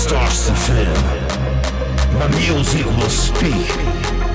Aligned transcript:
starts 0.00 0.46
to 0.46 0.54
fill. 0.54 0.94
My 2.18 2.26
music 2.28 2.86
will 2.86 3.10
speak. 3.10 4.29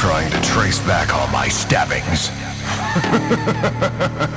trying 0.00 0.30
to 0.30 0.40
trace 0.40 0.78
back 0.86 1.14
all 1.14 1.28
my 1.28 1.46
stabbings. 1.46 2.30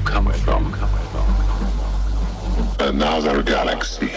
you 0.00 0.06
come 0.06 0.32
from? 0.32 0.74
Another 2.80 3.42
galaxy. 3.42 4.10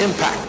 Impact. 0.00 0.39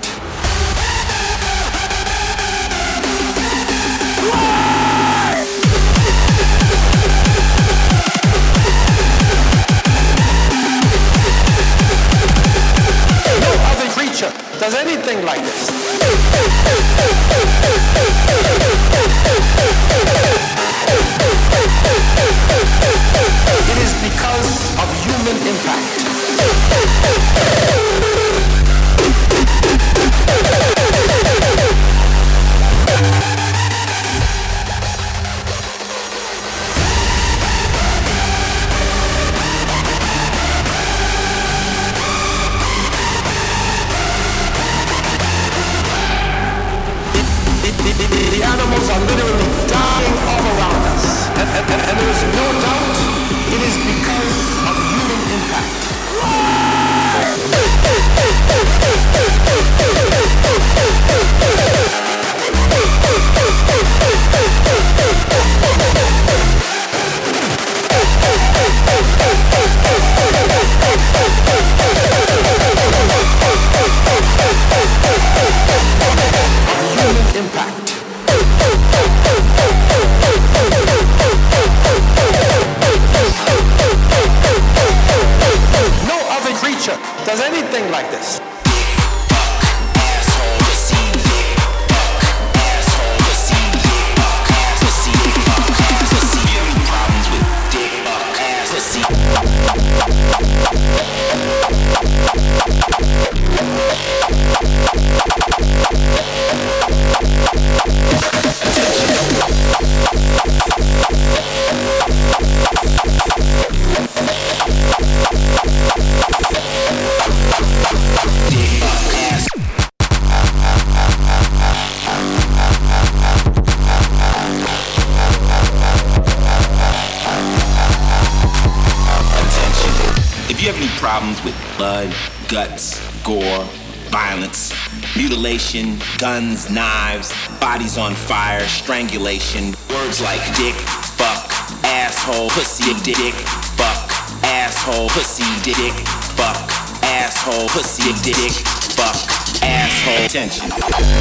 Guts, 132.62 133.02
gore, 133.24 133.65
violence, 134.12 134.71
mutilation, 135.17 135.97
guns, 136.19 136.69
knives, 136.69 137.34
bodies 137.60 137.97
on 137.97 138.13
fire, 138.13 138.62
strangulation, 138.67 139.74
words 139.89 140.21
like 140.21 140.41
dick, 140.56 140.76
fuck, 141.17 141.50
asshole, 141.84 142.50
pussy, 142.50 142.93
dick, 143.02 143.34
fuck, 143.82 143.97
asshole, 144.43 145.10
pussy, 145.10 145.43
dick, 145.63 145.93
fuck, 146.38 146.69
asshole, 147.02 147.67
pussy, 147.69 148.13
dick, 148.21 148.52
fuck, 148.93 149.17
asshole. 149.63 150.26
Attention. 150.26 150.69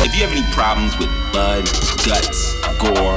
If 0.05 0.14
you 0.14 0.26
have 0.26 0.37
any 0.37 0.44
problems 0.53 0.92
with 0.98 1.09
blood, 1.33 1.64
guts, 2.05 2.53
gore, 2.76 3.16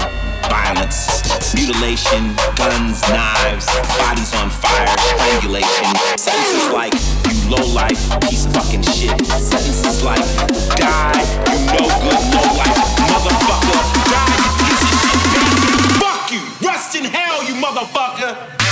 violence, 0.54 1.26
mutilation, 1.56 2.22
guns, 2.54 3.02
knives, 3.10 3.66
bodies 3.98 4.32
on 4.36 4.52
fire, 4.52 4.86
strangulation. 5.18 5.90
Sentences 6.16 6.70
like, 6.72 6.94
you 7.26 7.50
low 7.50 7.66
life, 7.74 8.02
piece 8.22 8.46
of 8.46 8.54
fucking 8.54 8.84
shit. 8.84 9.18
Sentences 9.26 10.04
like, 10.04 10.22
die, 10.78 11.26
you 11.50 11.58
no 11.74 11.84
good 12.06 12.22
low 12.38 12.50
life, 12.62 12.80
motherfucker. 13.10 13.82
Die, 14.14 14.36
you 14.46 14.52
piece 14.62 14.84
of 14.86 14.94
shit. 15.02 15.20
Fuck 15.98 16.32
you, 16.32 16.42
rest 16.62 16.94
in 16.96 17.06
hell, 17.06 17.44
you 17.44 17.56
motherfucker. 17.56 18.63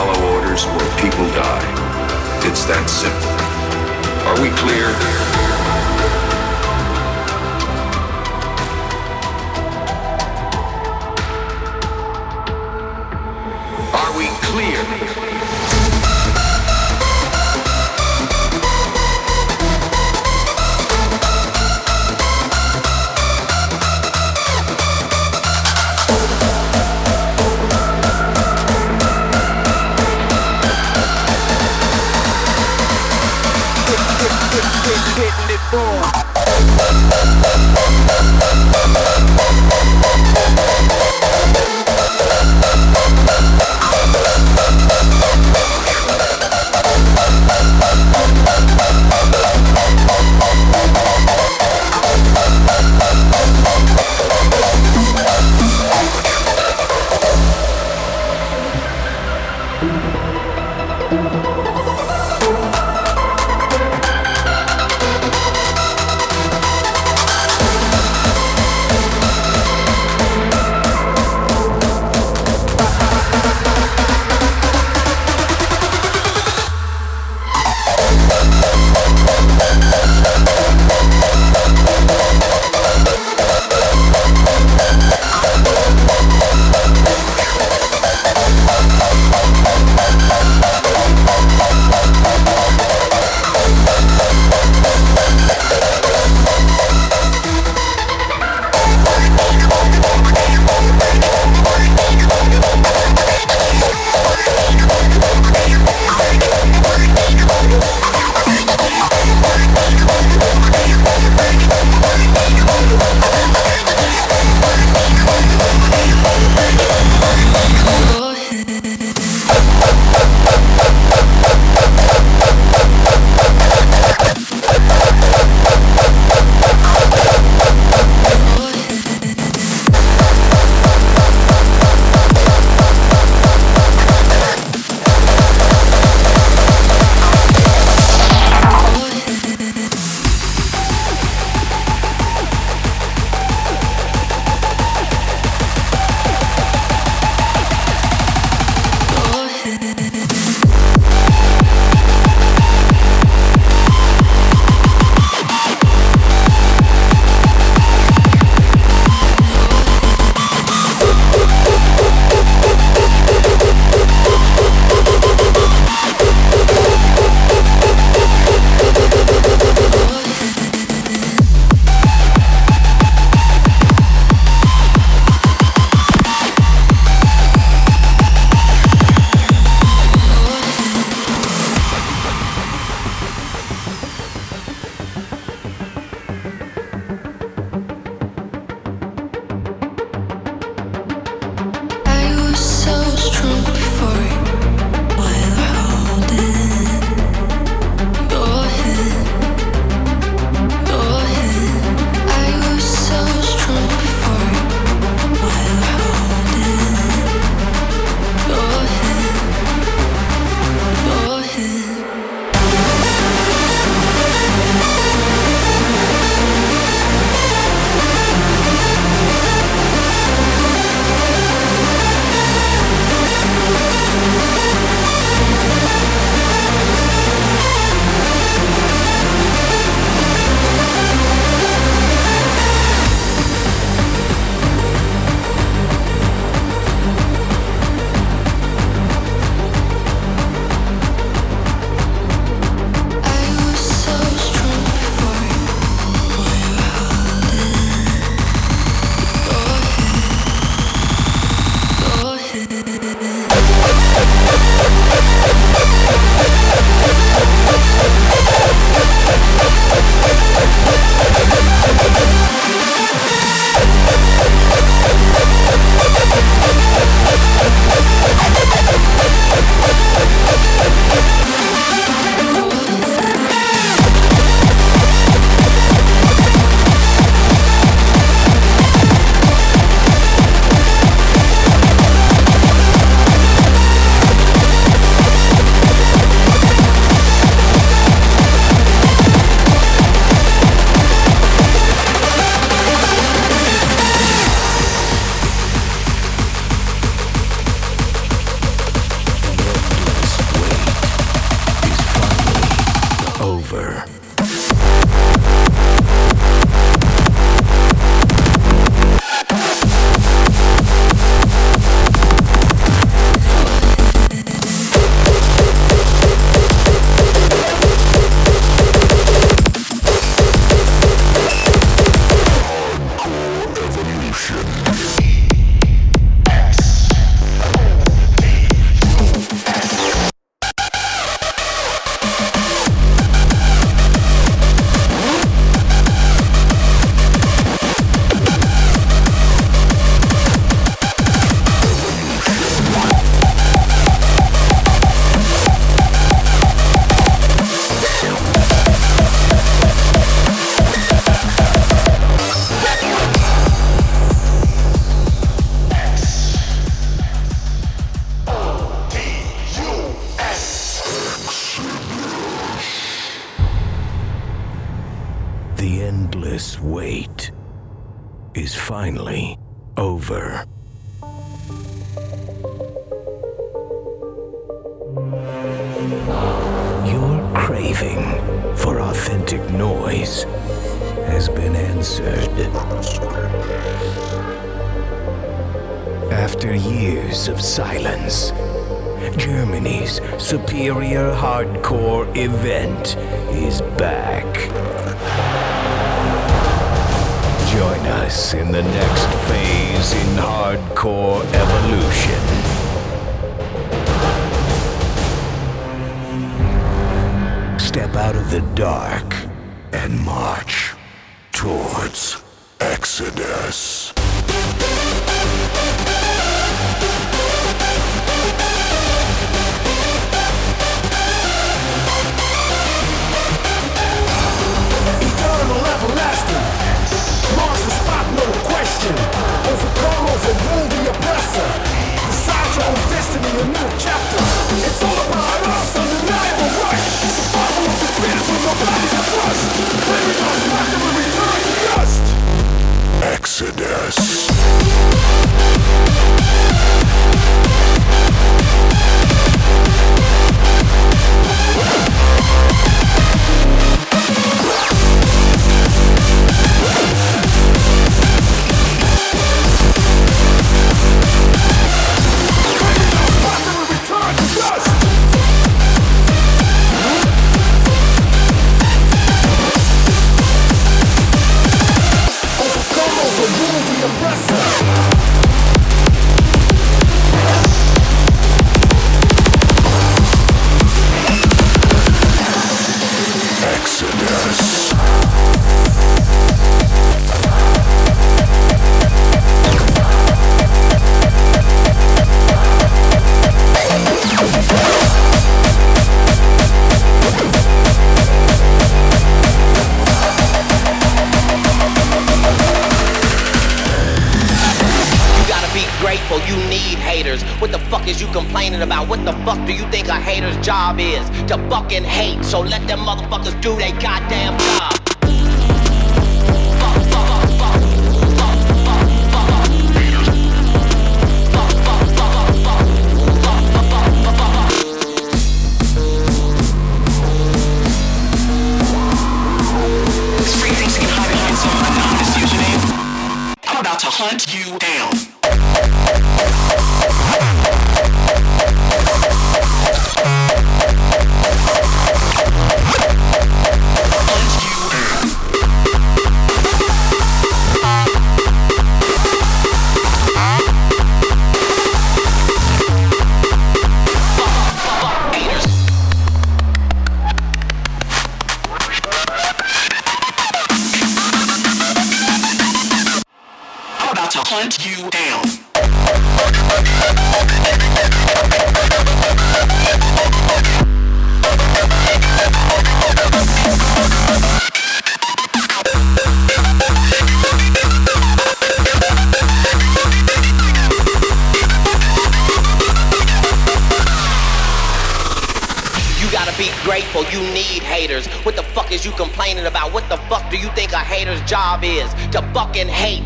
Follow 0.00 0.32
orders 0.34 0.64
or 0.64 0.80
people 0.98 1.26
die. 1.36 1.66
It's 2.48 2.64
that 2.64 2.88
simple. 2.88 3.36
Are 4.28 4.40
we 4.40 4.48
clear? 4.56 4.88
Are 13.92 14.12
we 14.16 14.28
clear? 14.48 15.19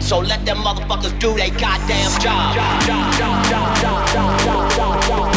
So 0.05 0.19
let 0.19 0.45
them 0.45 0.59
motherfuckers 0.59 1.19
do 1.19 1.33
their 1.35 1.49
goddamn 1.49 2.21
job. 2.21 2.55
job, 2.55 3.13
job, 3.17 3.49
job 5.09 5.34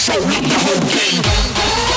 so 0.00 0.14
we 0.20 0.40
the 0.40 0.48
whole 0.48 0.80
game. 0.88 1.89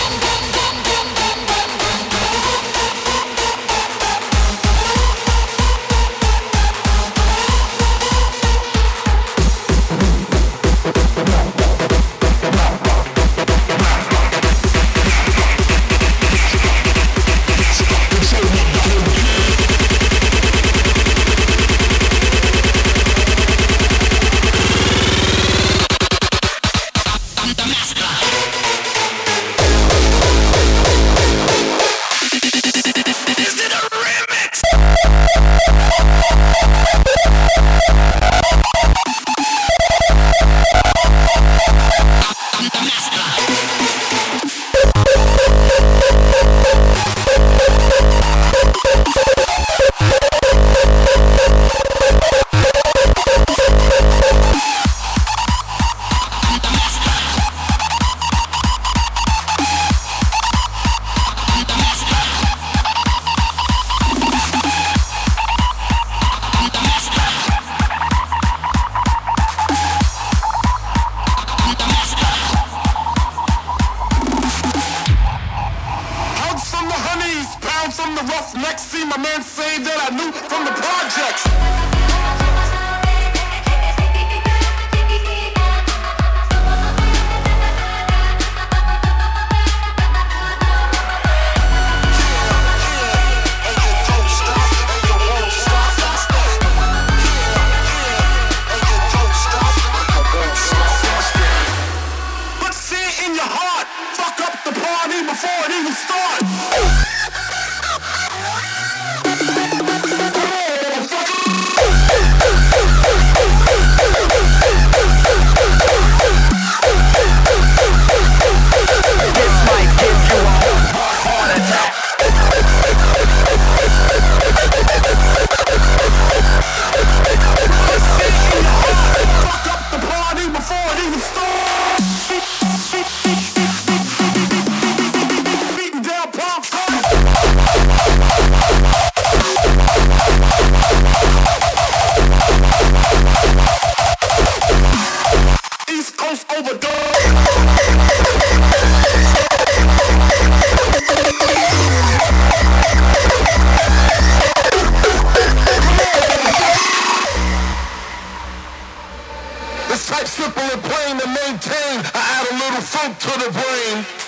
To 163.12 163.28
the 163.38 163.52
brain. 163.52 164.23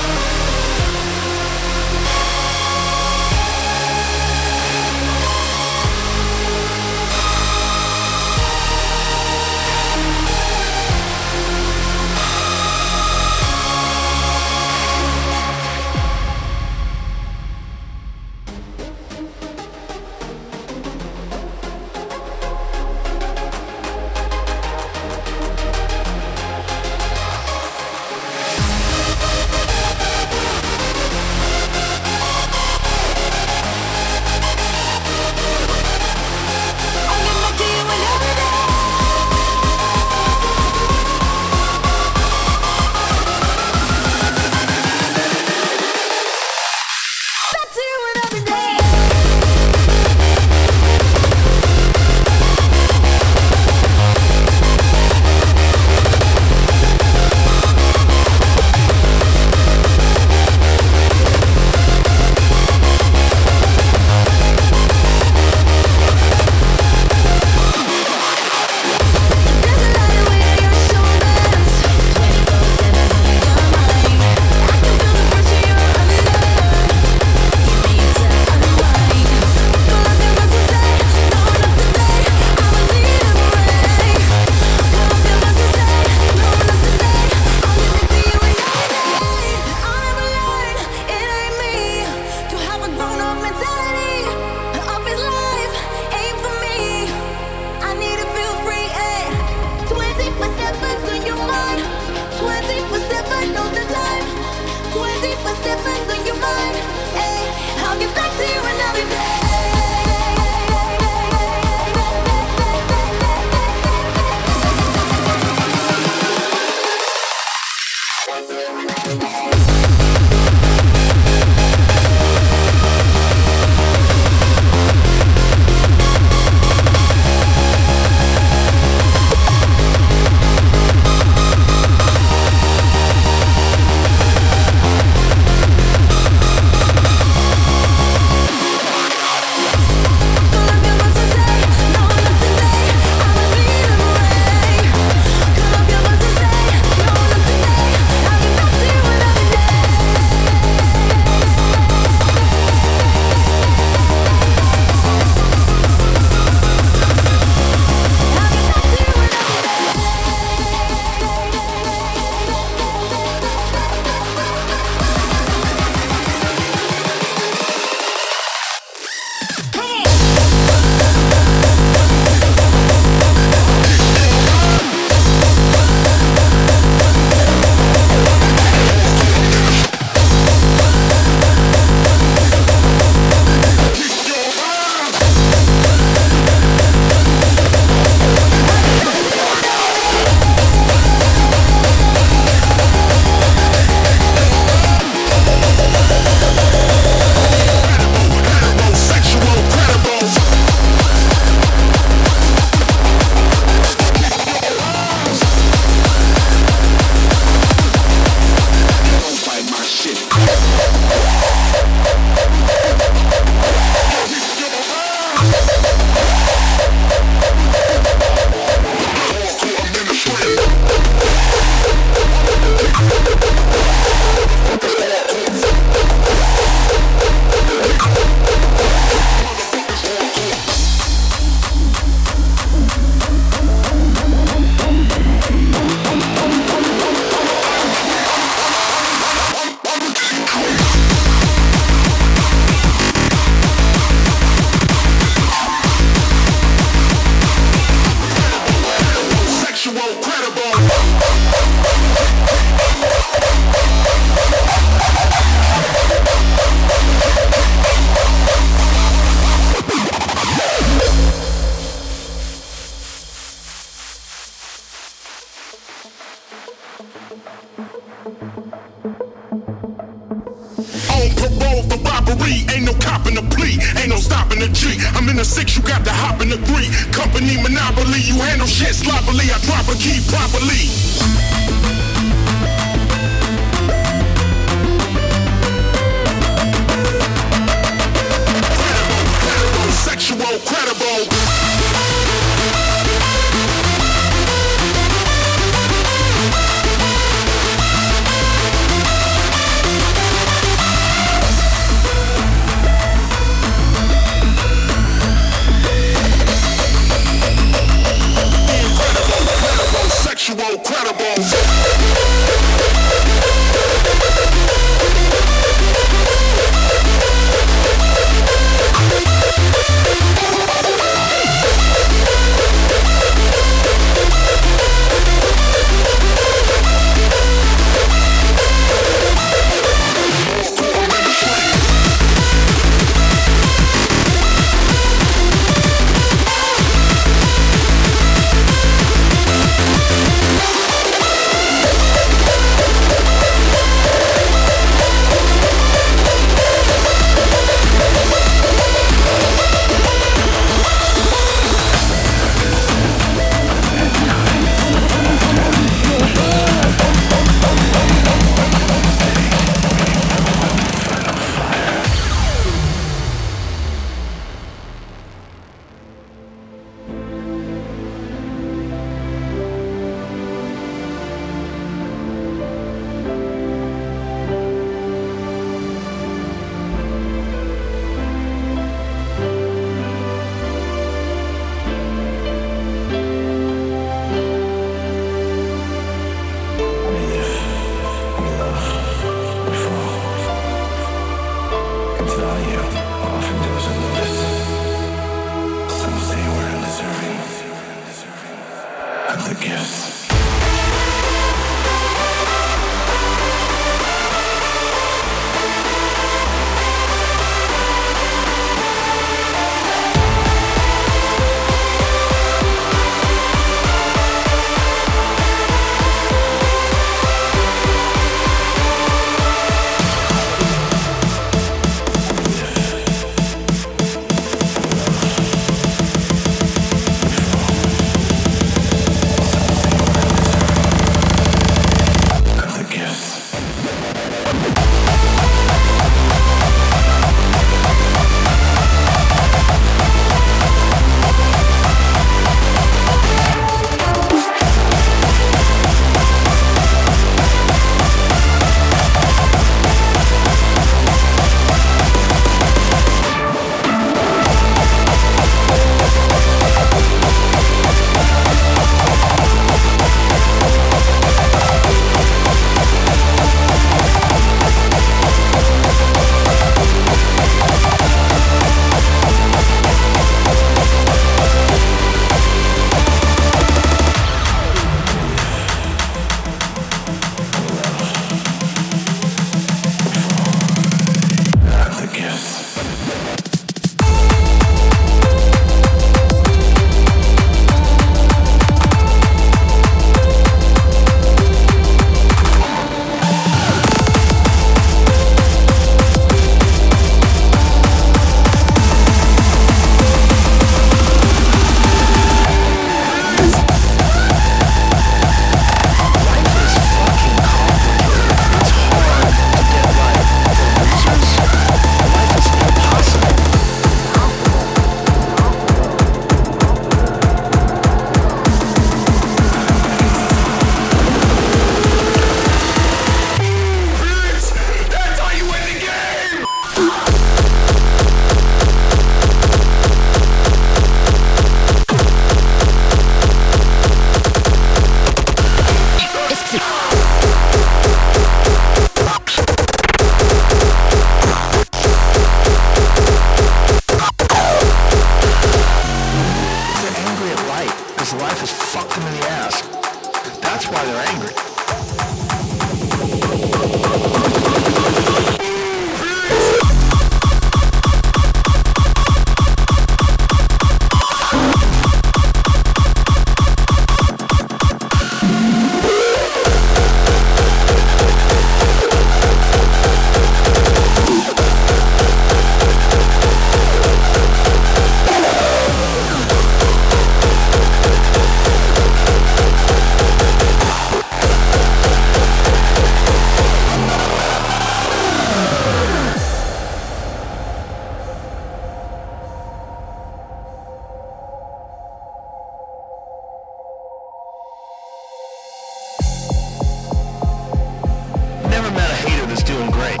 Never 598.62 598.70
met 598.70 598.90
a 598.90 598.94
hater 598.94 599.26
that's 599.26 599.42
doing 599.42 599.70
great. 599.70 600.00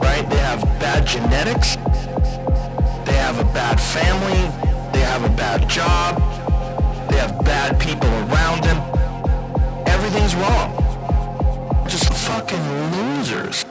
Right? 0.00 0.24
They 0.30 0.36
have 0.36 0.62
bad 0.78 1.04
genetics. 1.04 1.74
They 3.04 3.16
have 3.26 3.40
a 3.40 3.44
bad 3.60 3.80
family. 3.80 4.42
They 4.92 5.00
have 5.00 5.24
a 5.24 5.34
bad 5.34 5.68
job. 5.68 6.16
They 7.10 7.16
have 7.16 7.44
bad 7.44 7.80
people 7.80 8.08
around 8.30 8.62
them. 8.62 8.78
Everything's 9.88 10.36
wrong. 10.36 10.68
Just 11.88 12.12
fucking 12.28 12.64
losers. 12.92 13.65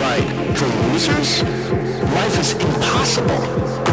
Right. 0.00 0.56
For 0.56 0.66
losers, 0.88 1.42
life 2.14 2.40
is 2.40 2.52
impossible. 2.54 3.89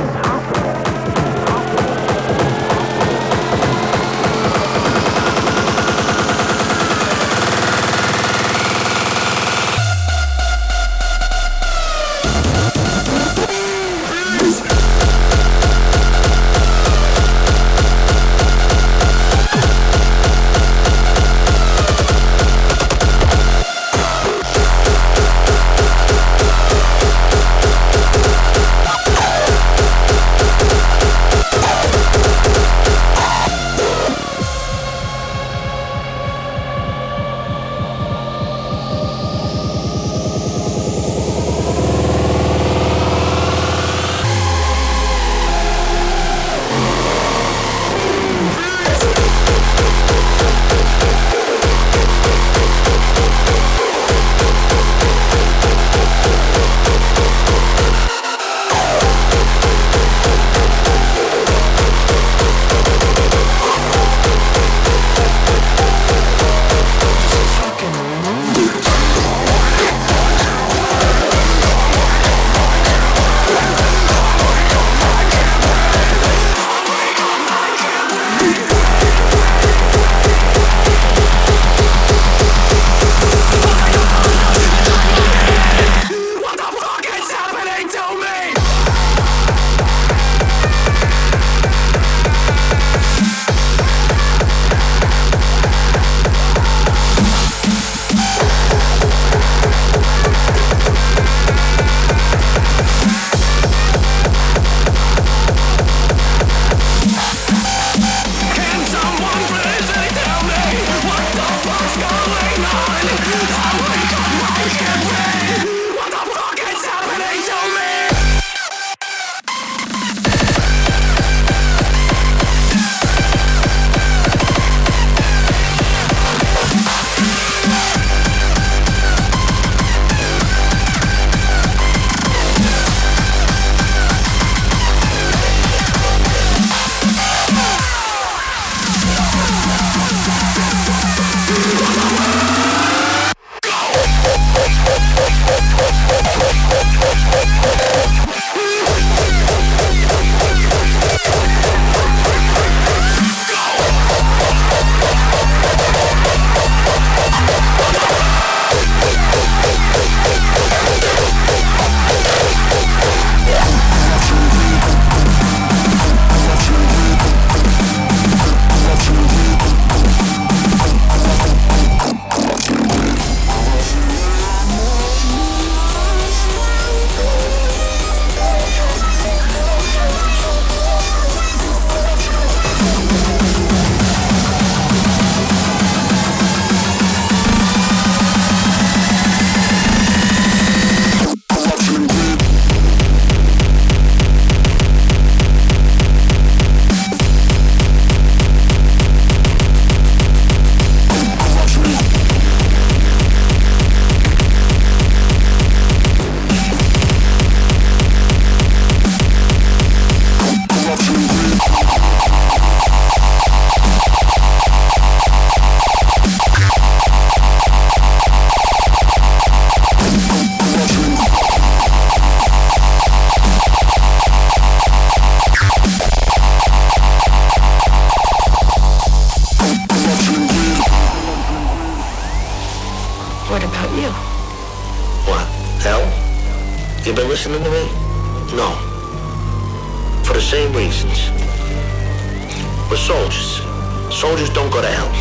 Soldiers 244.47 244.63
don't 244.63 244.71
go 244.71 244.81
to 244.81 244.87
hell. 244.87 245.11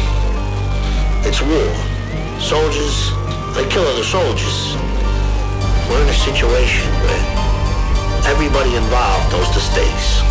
It's 1.27 1.43
war. 1.43 1.71
Soldiers, 2.41 3.11
they 3.57 3.67
kill 3.69 3.83
other 3.83 4.05
soldiers. 4.05 4.77
We're 5.89 6.03
in 6.03 6.09
a 6.09 6.15
situation 6.15 6.87
where 7.03 7.23
everybody 8.31 8.77
involved 8.77 9.33
knows 9.33 9.53
the 9.53 9.61
stakes. 9.61 10.23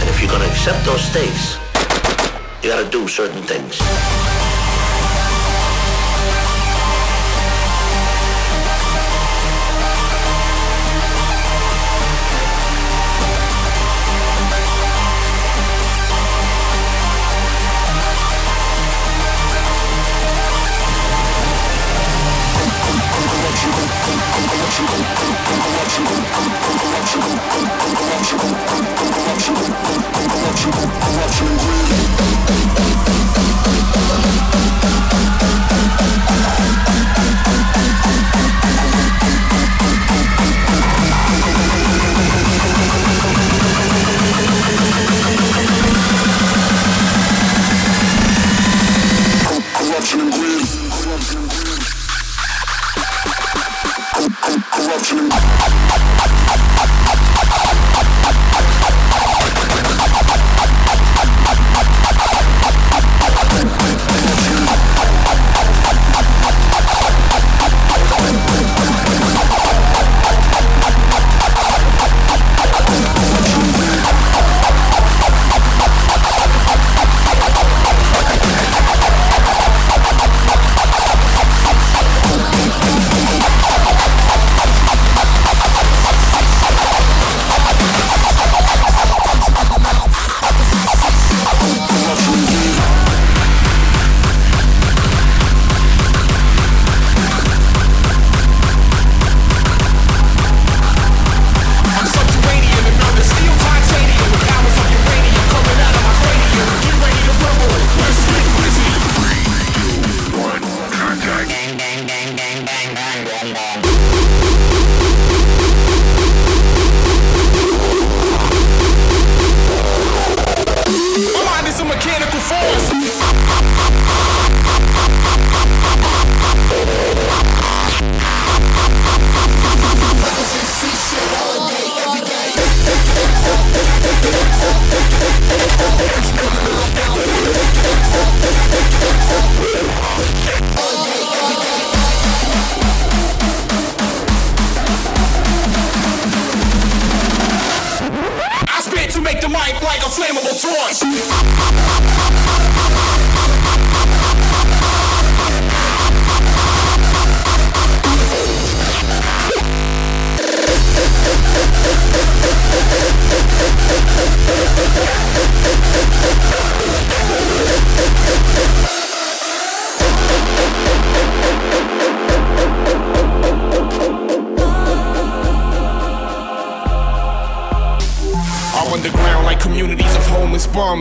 And 0.00 0.08
if 0.08 0.22
you're 0.22 0.30
gonna 0.30 0.46
accept 0.46 0.86
those 0.86 1.02
stakes, 1.02 1.58
you 2.62 2.70
gotta 2.70 2.88
do 2.88 3.08
certain 3.08 3.42
things. 3.42 3.78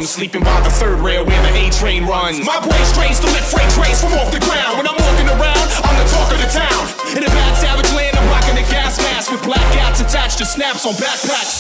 Sleeping 0.04 0.44
by 0.44 0.62
the 0.62 0.70
third 0.70 1.00
rail 1.00 1.26
where 1.26 1.42
the 1.42 1.54
A 1.58 1.72
train 1.72 2.06
runs. 2.06 2.46
My 2.46 2.60
brain 2.62 2.86
strains 2.86 3.20
to 3.20 3.28
lift 3.28 3.50
freight 3.50 3.70
trains 3.74 4.00
from 4.00 4.14
off 4.14 4.32
the 4.32 4.40
ground. 4.40 4.78
When 4.78 4.88
I'm 4.88 4.96
walking 4.96 5.28
around, 5.28 5.66
I'm 5.84 5.98
the 5.98 6.08
talk 6.14 6.32
of 6.32 6.40
the 6.40 6.50
town. 6.54 6.82
In 7.18 7.24
a 7.26 7.32
bad 7.34 7.54
savage 7.58 7.92
land, 7.94 8.16
I'm 8.16 8.28
rocking 8.30 8.58
a 8.62 8.66
gas 8.70 9.02
mask 9.02 9.32
With 9.32 9.44
black 9.44 9.66
gats 9.74 10.02
attached 10.02 10.38
to 10.38 10.46
snaps 10.46 10.86
on 10.86 10.94
backpacks 10.94 11.57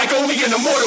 like 0.00 0.14
only 0.14 0.34
in 0.42 0.50
the 0.50 0.56
mortal 0.56 0.79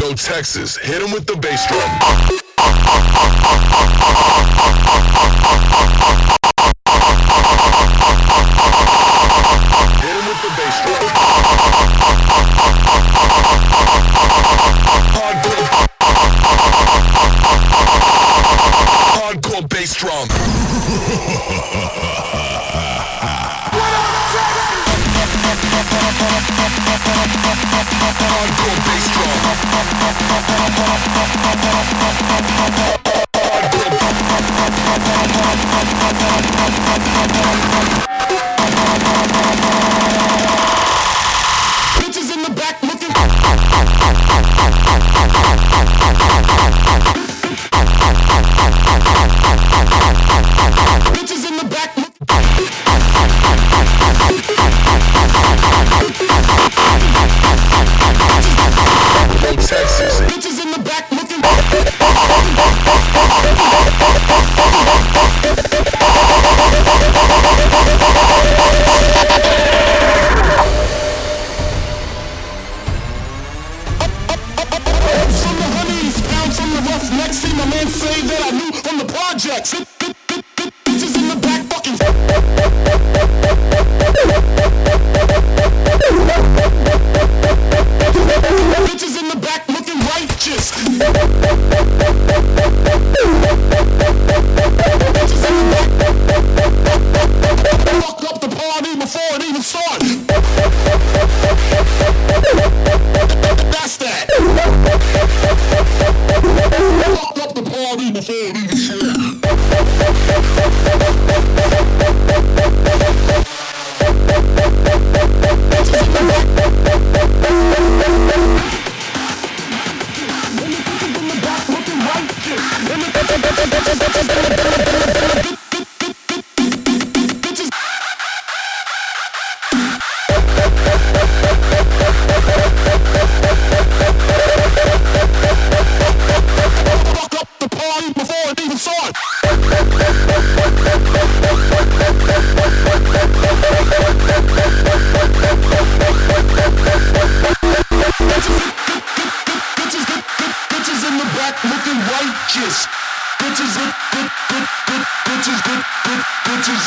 Yo, 0.00 0.14
Texas, 0.14 0.76
hit 0.76 1.02
him 1.02 1.12
with 1.12 1.26
the 1.26 1.36
bass 1.36 1.66
drum. 1.66 2.42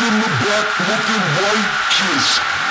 In 0.07 0.19
the 0.19 0.27
back 0.27 0.67
looking 0.87 1.23
righteous. 1.41 2.64